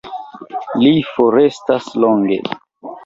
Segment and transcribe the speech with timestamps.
[0.85, 2.39] Li forrestas longe.